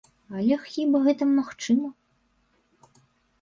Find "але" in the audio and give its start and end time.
0.37-0.55